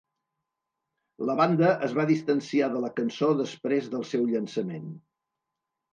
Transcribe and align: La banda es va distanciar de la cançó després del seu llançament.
La 1.29 1.35
banda 1.41 1.69
es 1.87 1.93
va 1.99 2.07
distanciar 2.11 2.71
de 2.77 2.81
la 2.87 2.91
cançó 3.01 3.29
després 3.43 3.93
del 3.95 4.11
seu 4.15 4.29
llançament. 4.33 4.93